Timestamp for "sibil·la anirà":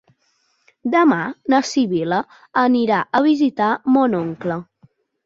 1.71-3.03